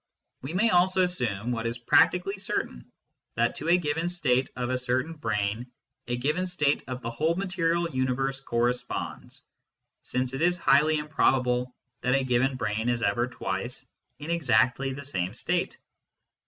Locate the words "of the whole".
6.87-7.35